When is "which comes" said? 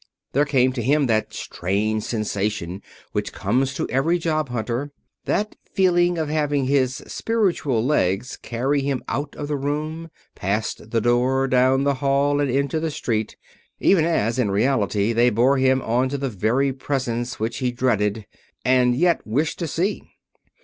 3.11-3.75